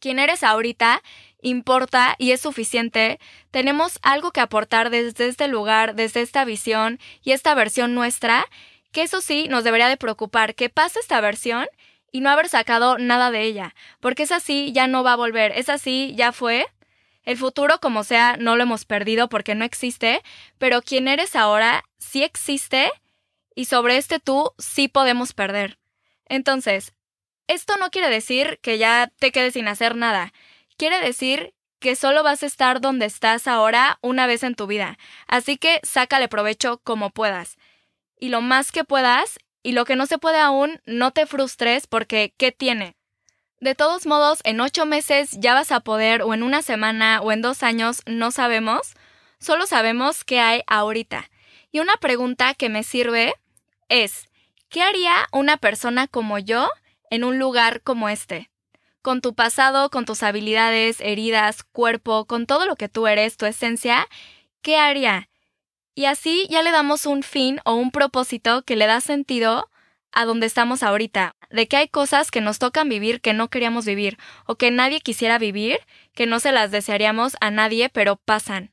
Quién 0.00 0.18
eres 0.18 0.42
ahorita 0.42 1.02
importa 1.40 2.16
y 2.18 2.32
es 2.32 2.40
suficiente. 2.40 3.18
Tenemos 3.50 3.98
algo 4.02 4.30
que 4.32 4.40
aportar 4.40 4.90
desde 4.90 5.28
este 5.28 5.48
lugar, 5.48 5.94
desde 5.94 6.20
esta 6.20 6.44
visión 6.44 6.98
y 7.22 7.32
esta 7.32 7.54
versión 7.54 7.94
nuestra, 7.94 8.46
que 8.92 9.02
eso 9.02 9.20
sí 9.20 9.46
nos 9.48 9.64
debería 9.64 9.88
de 9.88 9.96
preocupar 9.96 10.54
que 10.54 10.68
pase 10.68 10.98
esta 10.98 11.20
versión 11.20 11.66
y 12.12 12.20
no 12.20 12.30
haber 12.30 12.48
sacado 12.48 12.98
nada 12.98 13.30
de 13.30 13.42
ella, 13.42 13.74
porque 14.00 14.24
es 14.24 14.32
así, 14.32 14.72
ya 14.72 14.86
no 14.86 15.02
va 15.02 15.12
a 15.12 15.16
volver, 15.16 15.52
es 15.56 15.68
así, 15.68 16.14
ya 16.16 16.32
fue. 16.32 16.66
El 17.22 17.36
futuro, 17.36 17.80
como 17.80 18.04
sea, 18.04 18.36
no 18.38 18.56
lo 18.56 18.62
hemos 18.62 18.84
perdido 18.84 19.28
porque 19.28 19.54
no 19.54 19.64
existe, 19.64 20.22
pero 20.58 20.80
quien 20.82 21.08
eres 21.08 21.34
ahora 21.34 21.84
sí 21.98 22.22
existe 22.22 22.90
y 23.54 23.64
sobre 23.64 23.96
este 23.96 24.20
tú 24.20 24.52
sí 24.58 24.86
podemos 24.86 25.32
perder. 25.32 25.78
Entonces, 26.26 26.94
esto 27.48 27.76
no 27.76 27.90
quiere 27.90 28.08
decir 28.08 28.58
que 28.62 28.78
ya 28.78 29.10
te 29.18 29.32
quedes 29.32 29.54
sin 29.54 29.66
hacer 29.68 29.96
nada. 29.96 30.32
Quiere 30.76 31.00
decir 31.00 31.54
que 31.78 31.96
solo 31.96 32.22
vas 32.22 32.42
a 32.42 32.46
estar 32.46 32.80
donde 32.80 33.06
estás 33.06 33.46
ahora 33.46 33.98
una 34.02 34.26
vez 34.26 34.42
en 34.42 34.54
tu 34.54 34.66
vida. 34.66 34.98
Así 35.26 35.56
que 35.56 35.80
sácale 35.82 36.28
provecho 36.28 36.78
como 36.78 37.10
puedas. 37.10 37.56
Y 38.18 38.28
lo 38.30 38.40
más 38.40 38.72
que 38.72 38.84
puedas, 38.84 39.38
y 39.66 39.72
lo 39.72 39.84
que 39.84 39.96
no 39.96 40.06
se 40.06 40.18
puede 40.18 40.38
aún, 40.38 40.80
no 40.86 41.10
te 41.10 41.26
frustres 41.26 41.88
porque 41.88 42.32
¿qué 42.36 42.52
tiene? 42.52 42.94
De 43.58 43.74
todos 43.74 44.06
modos, 44.06 44.38
en 44.44 44.60
ocho 44.60 44.86
meses 44.86 45.32
ya 45.40 45.54
vas 45.54 45.72
a 45.72 45.80
poder, 45.80 46.22
o 46.22 46.34
en 46.34 46.44
una 46.44 46.62
semana, 46.62 47.20
o 47.20 47.32
en 47.32 47.42
dos 47.42 47.64
años, 47.64 48.02
no 48.06 48.30
sabemos. 48.30 48.94
Solo 49.40 49.66
sabemos 49.66 50.22
qué 50.22 50.38
hay 50.38 50.62
ahorita. 50.68 51.28
Y 51.72 51.80
una 51.80 51.96
pregunta 51.96 52.54
que 52.54 52.68
me 52.68 52.84
sirve 52.84 53.34
es, 53.88 54.28
¿qué 54.68 54.82
haría 54.82 55.26
una 55.32 55.56
persona 55.56 56.06
como 56.06 56.38
yo 56.38 56.70
en 57.10 57.24
un 57.24 57.40
lugar 57.40 57.82
como 57.82 58.08
este? 58.08 58.48
Con 59.02 59.20
tu 59.20 59.34
pasado, 59.34 59.90
con 59.90 60.04
tus 60.04 60.22
habilidades, 60.22 61.00
heridas, 61.00 61.64
cuerpo, 61.64 62.26
con 62.26 62.46
todo 62.46 62.66
lo 62.66 62.76
que 62.76 62.88
tú 62.88 63.08
eres, 63.08 63.36
tu 63.36 63.46
esencia, 63.46 64.06
¿qué 64.62 64.76
haría? 64.76 65.28
Y 65.96 66.04
así 66.04 66.46
ya 66.50 66.62
le 66.62 66.72
damos 66.72 67.06
un 67.06 67.22
fin 67.22 67.58
o 67.64 67.74
un 67.74 67.90
propósito 67.90 68.62
que 68.62 68.76
le 68.76 68.86
da 68.86 69.00
sentido 69.00 69.70
a 70.12 70.26
donde 70.26 70.44
estamos 70.44 70.82
ahorita, 70.82 71.34
de 71.48 71.68
que 71.68 71.78
hay 71.78 71.88
cosas 71.88 72.30
que 72.30 72.42
nos 72.42 72.58
tocan 72.58 72.90
vivir 72.90 73.22
que 73.22 73.32
no 73.32 73.48
queríamos 73.48 73.86
vivir 73.86 74.18
o 74.44 74.56
que 74.56 74.70
nadie 74.70 75.00
quisiera 75.00 75.38
vivir, 75.38 75.78
que 76.14 76.26
no 76.26 76.38
se 76.38 76.52
las 76.52 76.70
desearíamos 76.70 77.38
a 77.40 77.50
nadie, 77.50 77.88
pero 77.88 78.16
pasan. 78.16 78.72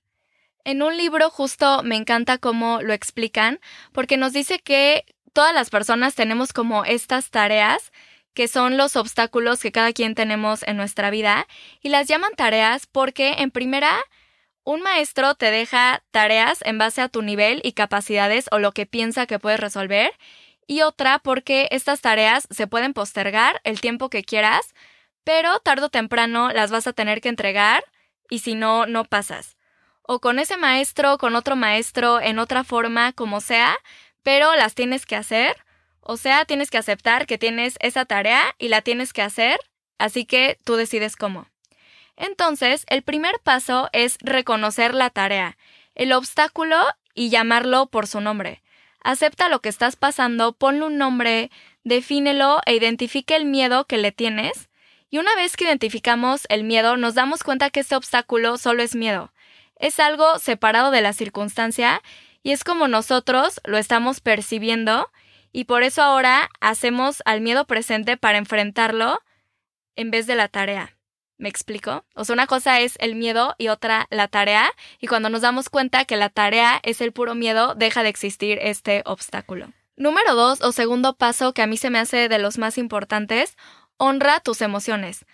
En 0.65 0.84
un 0.84 0.98
libro 0.98 1.30
justo 1.30 1.82
me 1.82 1.96
encanta 1.96 2.39
cómo 2.39 2.82
lo 2.82 2.92
explican, 2.92 3.62
porque 3.94 4.18
nos 4.18 4.34
dice 4.34 4.60
que 4.60 5.06
todas 5.32 5.53
las 5.53 5.70
personas 5.70 6.15
tenemos 6.15 6.51
como 6.51 6.84
estas 6.84 7.30
tareas 7.30 7.94
que 8.34 8.50
son 8.50 8.75
los 8.75 8.98
obstáculos 8.98 9.62
que 9.62 9.72
cada 9.72 9.94
quien 9.94 10.13
tenemos 10.13 10.63
en 10.63 10.75
nuestra 10.75 11.10
vida, 11.10 11.48
y 11.82 11.88
las 11.88 12.08
llaman 12.08 12.34
tareas 12.36 12.86
porque, 12.86 13.36
en 13.38 13.51
primera, 13.51 13.98
un 14.63 14.82
maestro 14.82 15.36
te 15.36 15.51
deja 15.51 16.03
tareas 16.12 16.60
en 16.63 16.77
base 16.77 17.01
a 17.01 17.10
tu 17.10 17.22
nivel 17.22 17.62
y 17.63 17.74
capacidades 17.74 18.48
o 18.51 18.60
lo 18.60 18.72
que 18.72 18.86
piensa 18.86 19.25
que 19.25 19.39
puedes 19.39 19.60
resolver, 19.60 20.12
y 20.67 20.82
otra 20.82 21.20
porque 21.20 21.67
estas 21.72 22.01
tareas 22.01 22.48
se 22.50 22.67
pueden 22.67 22.93
postergar 22.93 23.60
el 23.63 23.82
tiempo 23.82 24.10
que 24.10 24.24
quieras, 24.24 24.74
pero 25.24 25.60
tarde 25.60 25.86
o 25.86 25.89
temprano 25.89 26.51
las 26.51 26.72
vas 26.72 26.88
a 26.88 26.93
tener 26.93 27.22
que 27.22 27.29
entregar 27.29 27.84
y 28.29 28.39
si 28.39 28.55
no, 28.55 28.86
no 28.86 29.05
pasas. 29.05 29.58
O 30.01 30.20
con 30.20 30.39
ese 30.39 30.58
maestro, 30.58 31.17
con 31.17 31.36
otro 31.36 31.55
maestro, 31.55 32.20
en 32.22 32.39
otra 32.39 32.63
forma, 32.63 33.13
como 33.13 33.41
sea, 33.41 33.75
pero 34.22 34.55
las 34.55 34.75
tienes 34.75 35.05
que 35.05 35.15
hacer. 35.15 35.58
O 36.01 36.17
sea, 36.17 36.46
tienes 36.46 36.70
que 36.70 36.77
aceptar 36.77 37.25
que 37.25 37.38
tienes 37.38 37.75
esa 37.79 38.05
tarea 38.05 38.43
y 38.58 38.67
la 38.67 38.82
tienes 38.82 39.13
que 39.13 39.22
hacer, 39.22 39.58
así 39.98 40.25
que 40.25 40.58
tú 40.65 40.75
decides 40.75 41.15
cómo. 41.15 41.48
Entonces, 42.15 42.86
el 42.88 43.01
primer 43.01 43.39
paso 43.43 43.89
es 43.91 44.17
reconocer 44.22 44.93
la 44.93 45.10
tarea, 45.10 45.58
el 45.96 46.13
obstáculo 46.13 46.77
y 47.13 47.29
llamarlo 47.29 47.88
por 47.88 48.08
su 48.08 48.22
nombre. 48.22 48.62
Acepta 49.03 49.50
lo 49.50 49.60
que 49.60 49.70
estás 49.70 49.96
pasando, 49.96 50.53
ponle 50.53 50.86
un 50.86 50.98
nombre, 50.98 51.51
defínelo 51.84 52.62
e 52.65 52.75
identifique 52.75 53.36
el 53.36 53.46
miedo 53.46 53.86
que 53.86 53.98
le 53.98 54.12
tienes. 54.12 54.70
Y 55.10 55.17
una 55.17 55.36
vez 55.36 55.58
que 55.58 55.65
identificamos 55.65 56.46
el 56.50 56.63
miedo, 56.63 56.98
nos 56.98 57.13
damos 57.13 57.43
cuenta 57.43 57.70
que 57.70 57.82
este 57.82 57.96
obstáculo 57.96 58.58
solo 58.58 58.82
es 58.82 58.96
miedo. 58.96 59.34
Es 59.75 60.00
algo 60.00 60.39
separado 60.39 60.91
de 60.91 61.01
la 61.01 61.13
circunstancia 61.13 62.01
y 62.41 62.51
es 62.51 62.63
como 62.63 62.88
nosotros 62.88 63.60
lo 63.63 63.77
estamos 63.77 64.22
percibiendo 64.22 65.12
y 65.51 65.65
por 65.65 65.84
eso 65.84 66.01
ahora 66.01 66.50
hacemos 66.62 67.22
al 67.25 67.41
miedo 67.41 67.65
presente 67.65 68.17
para 68.17 68.38
enfrentarlo 68.38 69.20
en 69.96 70.10
vez 70.10 70.25
de 70.25 70.36
la 70.36 70.48
tarea. 70.48 70.96
¿Me 71.43 71.50
explico? 71.50 72.05
O 72.15 72.23
sea, 72.23 72.35
una 72.35 72.47
cosa 72.47 72.79
es 72.79 72.95
el 73.01 73.15
miedo 73.15 73.53
y 73.57 73.67
otra 73.67 74.07
la 74.09 74.29
tarea, 74.29 74.71
y 75.01 75.07
cuando 75.07 75.27
nos 75.27 75.41
damos 75.41 75.67
cuenta 75.67 76.05
que 76.05 76.15
la 76.15 76.29
tarea 76.29 76.79
es 76.83 77.01
el 77.01 77.12
puro 77.12 77.35
miedo, 77.35 77.75
deja 77.75 78.01
de 78.01 78.07
existir 78.07 78.59
este 78.62 79.03
obstáculo. 79.05 79.67
Número 79.97 80.35
dos, 80.35 80.62
o 80.62 80.71
segundo 80.71 81.17
paso 81.17 81.53
que 81.53 81.62
a 81.62 81.67
mí 81.67 81.75
se 81.75 81.89
me 81.89 82.00
hace 82.00 82.29
de 82.29 82.39
los 82.39 82.57
más 82.57 82.77
importantes, 82.77 83.57
honra 83.97 84.39
tus 84.39 84.62
emociones 84.62 85.25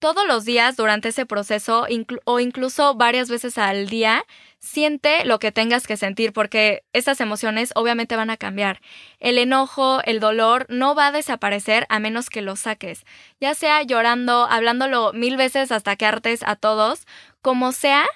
todos 0.00 0.26
los 0.26 0.44
días 0.44 0.74
durante 0.74 1.10
ese 1.10 1.26
proceso 1.26 1.86
o 2.24 2.40
incluso 2.40 2.94
varias 2.96 3.30
veces 3.30 3.56
al 3.56 3.88
día, 3.88 4.24
siente 4.62 5.24
lo 5.24 5.40
que 5.40 5.52
tengas 5.52 5.86
que 5.86 5.96
sentir 5.96 6.32
porque 6.32 6.84
esas 6.92 7.20
emociones 7.20 7.72
obviamente 7.74 8.16
van 8.16 8.30
a 8.30 8.36
cambiar. 8.36 8.80
El 9.18 9.36
enojo, 9.38 10.00
el 10.04 10.20
dolor 10.20 10.66
no 10.68 10.94
va 10.94 11.08
a 11.08 11.12
desaparecer 11.12 11.84
a 11.88 11.98
menos 11.98 12.30
que 12.30 12.42
lo 12.42 12.56
saques, 12.56 13.04
ya 13.40 13.54
sea 13.54 13.82
llorando, 13.82 14.46
hablándolo 14.48 15.12
mil 15.12 15.36
veces 15.36 15.72
hasta 15.72 15.96
que 15.96 16.06
hartes 16.06 16.42
a 16.44 16.56
todos, 16.56 17.06
como 17.42 17.72
sea, 17.72 18.06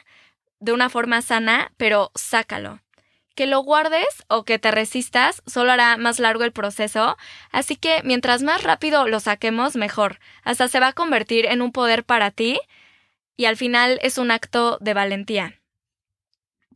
de 0.61 0.73
una 0.73 0.89
forma 0.89 1.21
sana, 1.21 1.73
pero 1.77 2.13
sácalo. 2.15 2.81
Que 3.35 3.47
lo 3.47 3.61
guardes 3.61 4.07
o 4.29 4.45
que 4.45 4.59
te 4.59 4.71
resistas 4.71 5.43
solo 5.47 5.73
hará 5.73 5.99
más 5.99 6.21
largo 6.21 6.45
el 6.45 6.53
proceso, 6.53 7.19
así 7.51 7.77
que 7.77 8.01
mientras 8.05 8.43
más 8.43 8.63
rápido 8.63 9.09
lo 9.09 9.21
saquemos, 9.21 9.77
mejor. 9.77 10.21
Hasta 10.43 10.69
se 10.69 10.81
va 10.81 10.89
a 10.89 10.93
convertir 10.95 11.45
en 11.45 11.61
un 11.61 11.73
poder 11.73 12.05
para 12.05 12.31
ti 12.31 12.59
y 13.37 13.45
al 13.45 13.57
final 13.57 13.99
es 14.01 14.17
un 14.17 14.31
acto 14.31 14.79
de 14.81 14.95
valentía. 14.95 15.61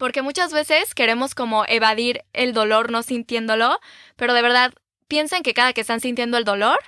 Porque 0.00 0.22
muchas 0.22 0.50
veces 0.50 0.94
queremos 0.94 1.34
como 1.34 1.66
evadir 1.68 2.24
el 2.32 2.54
dolor 2.54 2.90
no 2.90 3.02
sintiéndolo, 3.02 3.78
pero 4.16 4.32
de 4.32 4.40
verdad 4.40 4.72
piensen 5.08 5.42
que 5.42 5.52
cada 5.52 5.74
que 5.74 5.82
están 5.82 6.00
sintiendo 6.00 6.38
el 6.38 6.44
dolor, 6.44 6.78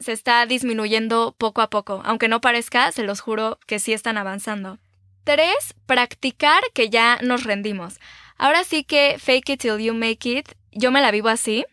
se 0.00 0.10
está 0.10 0.44
disminuyendo 0.44 1.36
poco 1.38 1.62
a 1.62 1.70
poco. 1.70 2.02
Aunque 2.04 2.26
no 2.26 2.40
parezca, 2.40 2.90
se 2.90 3.04
los 3.04 3.20
juro 3.20 3.60
que 3.68 3.78
sí 3.78 3.92
están 3.92 4.18
avanzando. 4.18 4.80
3. 5.22 5.46
Practicar 5.86 6.60
que 6.74 6.90
ya 6.90 7.20
nos 7.22 7.44
rendimos. 7.44 8.00
Ahora 8.36 8.64
sí 8.64 8.82
que 8.82 9.14
fake 9.20 9.50
it 9.50 9.60
till 9.60 9.78
you 9.78 9.94
make 9.94 10.28
it, 10.28 10.48
yo 10.72 10.90
me 10.90 11.00
la 11.00 11.12
vivo 11.12 11.28
así. 11.28 11.64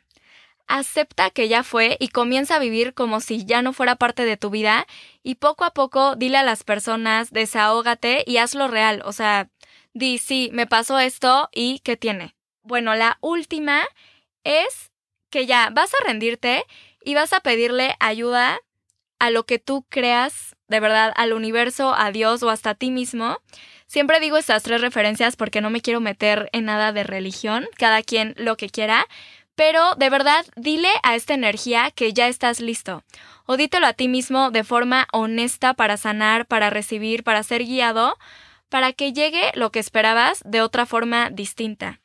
Acepta 0.68 1.32
que 1.32 1.48
ya 1.48 1.63
fue 1.63 1.98
y 2.00 2.10
comienza 2.10 2.58
a 2.58 2.60
vivir 2.60 2.94
como 2.94 3.20
si 3.20 3.46
ya 3.46 3.63
no 3.63 3.74
fuera 3.74 3.96
parte 3.96 4.25
de 4.25 4.38
tu 4.38 4.51
vida 4.51 4.86
y 5.24 5.36
poco 5.36 5.65
a 5.65 5.74
poco 5.74 6.15
dile 6.15 6.38
a 6.38 6.44
las 6.44 6.63
personas, 6.63 7.32
desahógate 7.32 8.24
y 8.27 8.38
hazlo 8.38 8.68
real. 8.68 9.01
O 9.06 9.12
sea, 9.12 9.50
di, 9.93 10.17
sí, 10.17 10.50
me 10.53 10.67
pasó 10.67 11.00
esto 11.00 11.50
y 11.53 11.79
¿qué 11.79 11.98
tiene? 11.98 12.36
Bueno, 12.63 12.95
la 12.95 13.17
última 13.21 13.83
es 14.43 14.91
que 15.29 15.45
ya 15.45 15.69
vas 15.71 15.91
a 15.93 16.03
rendirte 16.05 16.65
y 17.03 17.15
vas 17.15 17.33
a 17.33 17.39
pedirle 17.39 17.95
ayuda 18.00 18.60
a 19.19 19.29
lo 19.29 19.45
que 19.45 19.60
tú 19.60 19.86
creas, 19.89 20.55
de 20.67 20.79
verdad, 20.79 21.13
al 21.15 21.33
universo, 21.33 21.93
a 21.95 22.12
Dios 22.12 22.43
o 22.43 22.50
hasta 22.50 22.71
a 22.71 22.75
ti 22.75 22.91
mismo. 22.91 23.38
Siempre 23.88 24.19
digo 24.19 24.38
estas 24.38 24.63
tres 24.63 24.81
referencias 24.81 25.36
porque 25.36 25.62
no 25.62 25.69
me 25.69 25.81
quiero 25.81 26.00
meter 26.00 26.50
en 26.53 26.65
nada 26.65 26.91
de 26.91 27.03
religión, 27.03 27.67
cada 27.77 28.01
quien 28.03 28.33
lo 28.38 28.57
que 28.57 28.69
quiera, 28.69 29.05
pero 29.55 29.95
de 29.95 30.10
verdad 30.10 30.45
dile 30.55 30.89
a 31.03 31.15
esta 31.15 31.33
energía 31.33 31.91
que 31.91 32.13
ya 32.13 32.27
estás 32.27 32.60
listo. 32.60 33.03
O 33.45 33.57
dítelo 33.57 33.86
a 33.86 33.93
ti 33.93 34.07
mismo 34.07 34.50
de 34.50 34.63
forma 34.63 35.07
honesta 35.12 35.74
para 35.74 35.98
sanar, 35.98 36.45
para 36.45 36.69
recibir, 36.69 37.24
para 37.24 37.43
ser 37.43 37.63
guiado, 37.63 38.17
para 38.71 38.93
que 38.93 39.11
llegue 39.11 39.51
lo 39.53 39.69
que 39.69 39.79
esperabas 39.79 40.41
de 40.45 40.61
otra 40.61 40.85
forma 40.85 41.29
distinta. 41.29 41.99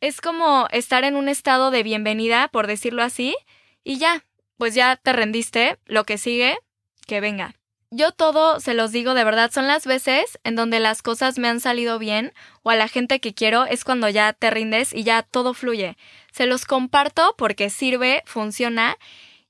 Es 0.00 0.20
como 0.20 0.66
estar 0.72 1.04
en 1.04 1.14
un 1.14 1.28
estado 1.28 1.70
de 1.70 1.84
bienvenida, 1.84 2.48
por 2.48 2.66
decirlo 2.66 3.04
así, 3.04 3.36
y 3.84 3.98
ya, 3.98 4.24
pues 4.58 4.74
ya 4.74 4.96
te 4.96 5.12
rendiste, 5.12 5.78
lo 5.86 6.02
que 6.02 6.18
sigue, 6.18 6.58
que 7.06 7.20
venga. 7.20 7.54
Yo 7.92 8.10
todo 8.10 8.58
se 8.58 8.74
los 8.74 8.90
digo 8.90 9.14
de 9.14 9.22
verdad, 9.22 9.52
son 9.52 9.68
las 9.68 9.86
veces 9.86 10.40
en 10.42 10.56
donde 10.56 10.80
las 10.80 11.00
cosas 11.00 11.38
me 11.38 11.46
han 11.46 11.60
salido 11.60 12.00
bien 12.00 12.32
o 12.64 12.70
a 12.70 12.74
la 12.74 12.88
gente 12.88 13.20
que 13.20 13.32
quiero 13.32 13.64
es 13.64 13.84
cuando 13.84 14.08
ya 14.08 14.32
te 14.32 14.50
rindes 14.50 14.92
y 14.92 15.04
ya 15.04 15.22
todo 15.22 15.54
fluye. 15.54 15.96
Se 16.32 16.46
los 16.46 16.64
comparto 16.64 17.36
porque 17.38 17.70
sirve, 17.70 18.24
funciona 18.26 18.98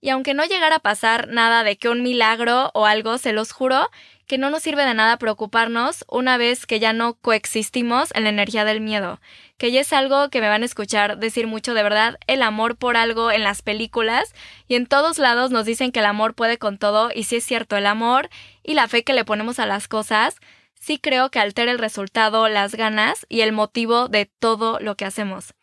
y 0.04 0.10
aunque 0.10 0.34
no 0.34 0.44
llegara 0.44 0.76
a 0.76 0.80
pasar 0.80 1.28
nada 1.28 1.64
de 1.64 1.78
que 1.78 1.88
un 1.88 2.02
milagro 2.02 2.70
o 2.74 2.84
algo, 2.84 3.16
se 3.16 3.32
los 3.32 3.52
juro 3.52 3.88
que 4.26 4.38
no 4.38 4.50
nos 4.50 4.62
sirve 4.62 4.84
de 4.84 4.94
nada 4.94 5.18
preocuparnos 5.18 6.04
una 6.08 6.36
vez 6.36 6.66
que 6.66 6.80
ya 6.80 6.92
no 6.92 7.14
coexistimos 7.14 8.10
en 8.14 8.24
la 8.24 8.30
energía 8.30 8.64
del 8.64 8.80
miedo, 8.80 9.20
que 9.58 9.70
ya 9.70 9.80
es 9.80 9.92
algo 9.92 10.30
que 10.30 10.40
me 10.40 10.48
van 10.48 10.62
a 10.62 10.66
escuchar 10.66 11.18
decir 11.18 11.46
mucho 11.46 11.74
de 11.74 11.82
verdad, 11.82 12.18
el 12.26 12.42
amor 12.42 12.76
por 12.76 12.96
algo 12.96 13.30
en 13.30 13.42
las 13.42 13.62
películas 13.62 14.34
y 14.66 14.76
en 14.76 14.86
todos 14.86 15.18
lados 15.18 15.50
nos 15.50 15.66
dicen 15.66 15.92
que 15.92 16.00
el 16.00 16.06
amor 16.06 16.34
puede 16.34 16.58
con 16.58 16.78
todo 16.78 17.10
y 17.14 17.24
si 17.24 17.36
es 17.36 17.44
cierto, 17.44 17.76
el 17.76 17.86
amor 17.86 18.30
y 18.62 18.74
la 18.74 18.88
fe 18.88 19.04
que 19.04 19.12
le 19.12 19.24
ponemos 19.24 19.58
a 19.58 19.66
las 19.66 19.88
cosas, 19.88 20.36
sí 20.74 20.98
creo 20.98 21.30
que 21.30 21.40
altera 21.40 21.72
el 21.72 21.78
resultado, 21.78 22.48
las 22.48 22.74
ganas 22.74 23.26
y 23.28 23.40
el 23.40 23.52
motivo 23.52 24.08
de 24.08 24.26
todo 24.26 24.80
lo 24.80 24.96
que 24.96 25.04
hacemos. 25.04 25.54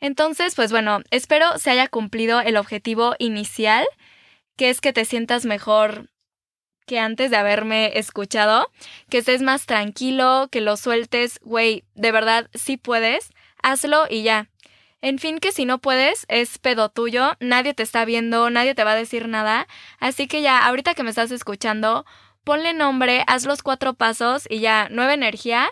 Entonces, 0.00 0.54
pues 0.54 0.70
bueno, 0.70 1.00
espero 1.10 1.58
se 1.58 1.70
haya 1.70 1.88
cumplido 1.88 2.40
el 2.40 2.56
objetivo 2.56 3.14
inicial, 3.18 3.86
que 4.56 4.70
es 4.70 4.80
que 4.80 4.92
te 4.92 5.04
sientas 5.04 5.46
mejor 5.46 6.10
que 6.86 6.98
antes 6.98 7.30
de 7.30 7.36
haberme 7.36 7.98
escuchado, 7.98 8.70
que 9.10 9.18
estés 9.18 9.42
más 9.42 9.66
tranquilo, 9.66 10.48
que 10.50 10.60
lo 10.60 10.76
sueltes, 10.76 11.38
güey, 11.42 11.84
de 11.94 12.12
verdad, 12.12 12.48
si 12.54 12.76
puedes, 12.76 13.30
hazlo 13.62 14.06
y 14.08 14.22
ya. 14.22 14.48
En 15.00 15.18
fin, 15.18 15.38
que 15.38 15.52
si 15.52 15.66
no 15.66 15.78
puedes, 15.78 16.24
es 16.28 16.58
pedo 16.58 16.88
tuyo, 16.88 17.36
nadie 17.38 17.74
te 17.74 17.82
está 17.82 18.04
viendo, 18.04 18.48
nadie 18.48 18.74
te 18.74 18.84
va 18.84 18.92
a 18.92 18.96
decir 18.96 19.28
nada, 19.28 19.66
así 20.00 20.26
que 20.26 20.40
ya, 20.40 20.64
ahorita 20.66 20.94
que 20.94 21.02
me 21.02 21.10
estás 21.10 21.30
escuchando, 21.30 22.06
ponle 22.42 22.72
nombre, 22.72 23.24
haz 23.26 23.44
los 23.44 23.62
cuatro 23.62 23.94
pasos 23.94 24.46
y 24.48 24.60
ya, 24.60 24.88
nueva 24.90 25.14
energía, 25.14 25.68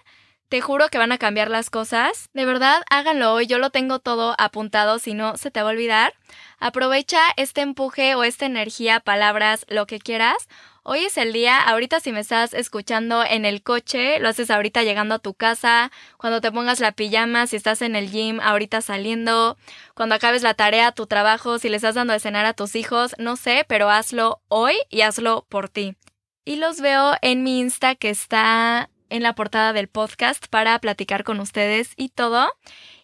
te 0.52 0.61
juro 0.61 0.90
que 0.90 0.99
van 0.99 1.12
a 1.12 1.16
cambiar 1.16 1.49
las 1.49 1.71
cosas. 1.71 2.28
De 2.35 2.45
verdad, 2.45 2.83
háganlo 2.90 3.33
hoy, 3.33 3.47
yo 3.47 3.57
lo 3.57 3.71
tengo 3.71 4.00
todo 4.00 4.35
apuntado, 4.37 4.99
si 4.99 5.14
no, 5.14 5.38
se 5.38 5.50
te 5.50 5.62
va 5.62 5.71
a 5.71 5.73
olvidar. 5.73 6.12
Aprovecha 6.59 7.23
este 7.38 7.62
empuje 7.62 8.14
o 8.16 8.23
esta 8.23 8.45
energía, 8.45 9.00
palabras, 9.00 9.64
lo 9.69 9.87
que 9.87 9.99
quieras. 9.99 10.49
Hoy 10.85 11.05
es 11.05 11.17
el 11.17 11.33
día, 11.33 11.61
ahorita 11.62 12.01
si 12.01 12.11
me 12.11 12.19
estás 12.19 12.55
escuchando 12.55 13.23
en 13.23 13.45
el 13.45 13.62
coche, 13.62 14.19
lo 14.19 14.29
haces 14.29 14.51
ahorita 14.51 14.83
llegando 14.83 15.15
a 15.15 15.21
tu 15.21 15.33
casa, 15.33 15.93
cuando 16.17 16.41
te 16.41 16.51
pongas 16.51 16.81
la 16.81 16.91
pijama, 16.91 17.47
si 17.47 17.55
estás 17.55 17.83
en 17.83 17.95
el 17.95 18.11
gym, 18.11 18.41
ahorita 18.41 18.81
saliendo, 18.81 19.57
cuando 19.95 20.17
acabes 20.17 20.43
la 20.43 20.55
tarea, 20.55 20.91
tu 20.91 21.07
trabajo, 21.07 21.61
si 21.61 21.69
le 21.69 21.77
estás 21.77 21.95
dando 21.95 22.15
de 22.15 22.19
cenar 22.19 22.47
a 22.47 22.55
tus 22.55 22.75
hijos, 22.75 23.15
no 23.19 23.37
sé, 23.37 23.65
pero 23.69 23.91
hazlo 23.91 24.43
hoy 24.49 24.75
y 24.91 25.03
hazlo 25.03 25.47
por 25.49 25.69
ti. 25.69 25.95
Y 26.45 26.57
los 26.57 26.81
veo 26.81 27.12
en 27.23 27.45
mi 27.45 27.61
Insta 27.61 27.95
que 27.95 28.11
está 28.11 28.91
en 29.12 29.23
la 29.23 29.35
portada 29.35 29.73
del 29.73 29.88
podcast 29.88 30.47
para 30.49 30.78
platicar 30.78 31.23
con 31.23 31.38
ustedes 31.38 31.92
y 31.97 32.09
todo. 32.09 32.50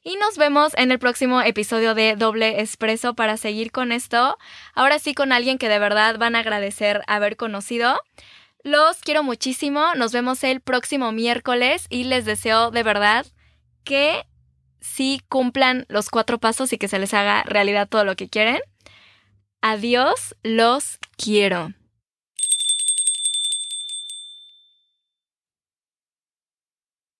Y 0.02 0.16
nos 0.16 0.38
vemos 0.38 0.72
en 0.76 0.90
el 0.90 0.98
próximo 0.98 1.42
episodio 1.42 1.94
de 1.94 2.16
Doble 2.16 2.60
Expreso 2.60 3.14
para 3.14 3.36
seguir 3.36 3.70
con 3.70 3.92
esto. 3.92 4.38
Ahora 4.74 4.98
sí 4.98 5.14
con 5.14 5.32
alguien 5.32 5.58
que 5.58 5.68
de 5.68 5.78
verdad 5.78 6.18
van 6.18 6.34
a 6.34 6.40
agradecer 6.40 7.02
haber 7.06 7.36
conocido. 7.36 8.00
Los 8.62 9.00
quiero 9.00 9.22
muchísimo. 9.22 9.94
Nos 9.96 10.12
vemos 10.12 10.42
el 10.44 10.60
próximo 10.60 11.12
miércoles 11.12 11.86
y 11.90 12.04
les 12.04 12.24
deseo 12.24 12.70
de 12.70 12.82
verdad 12.82 13.26
que 13.84 14.24
sí 14.80 15.20
cumplan 15.28 15.84
los 15.88 16.08
cuatro 16.10 16.38
pasos 16.38 16.72
y 16.72 16.78
que 16.78 16.88
se 16.88 16.98
les 16.98 17.14
haga 17.14 17.42
realidad 17.44 17.88
todo 17.88 18.04
lo 18.04 18.16
que 18.16 18.28
quieren. 18.28 18.60
Adiós, 19.60 20.36
los 20.42 20.98
quiero. 21.16 21.72